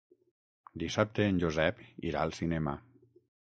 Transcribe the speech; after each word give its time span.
Dissabte 0.83 1.27
en 1.33 1.37
Josep 1.45 1.85
irà 2.13 2.25
al 2.27 2.37
cinema. 2.41 2.79